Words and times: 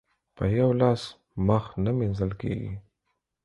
په 0.35 0.43
يوه 0.57 0.73
لاس 0.81 1.01
مخ 1.47 1.63
نه 1.83 1.91
مينځل 1.97 2.31
کېږي. 2.41 2.71